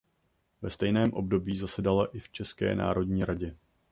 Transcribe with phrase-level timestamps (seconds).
[0.61, 3.55] Ve stejném období zasedala i v České národní radě.